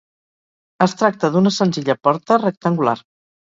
[0.85, 2.97] Es tracta d'una senzilla porta rectangular.